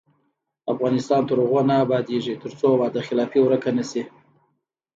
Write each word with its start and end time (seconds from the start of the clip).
افغانستان 0.73 1.21
تر 1.29 1.37
هغو 1.43 1.61
نه 1.69 1.75
ابادیږي، 1.85 2.33
ترڅو 2.43 2.67
وعده 2.79 3.01
خلافي 3.07 3.39
ورکه 3.43 3.69
نشي. 3.77 4.03